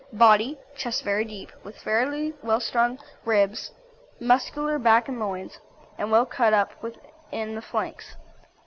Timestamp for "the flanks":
7.53-8.15